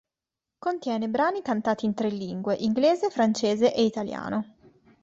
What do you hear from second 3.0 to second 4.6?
francese e italiano.